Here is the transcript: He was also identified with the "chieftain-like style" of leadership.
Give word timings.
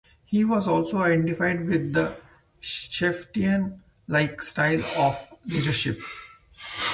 He 0.25 0.43
was 0.43 0.67
also 0.67 0.97
identified 0.97 1.67
with 1.67 1.93
the 1.93 2.15
"chieftain-like 2.59 4.41
style" 4.41 4.83
of 4.97 5.31
leadership. 5.45 6.01